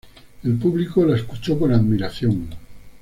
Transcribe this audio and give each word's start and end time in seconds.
El 0.41 0.57
público 0.57 1.05
la 1.05 1.15
escuchó 1.15 1.59
con 1.59 1.71
admiración. 1.71 2.49